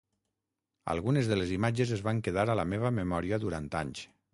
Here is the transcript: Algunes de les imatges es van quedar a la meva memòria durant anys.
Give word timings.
Algunes 0.93 1.29
de 1.33 1.39
les 1.39 1.53
imatges 1.59 1.95
es 1.99 2.03
van 2.11 2.25
quedar 2.31 2.49
a 2.51 2.59
la 2.65 2.69
meva 2.75 2.95
memòria 3.01 3.45
durant 3.49 3.75
anys. 3.87 4.09